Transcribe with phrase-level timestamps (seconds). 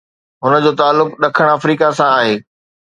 [0.43, 2.35] هن جو تعلق ڏکڻ آفريڪا سان آهي.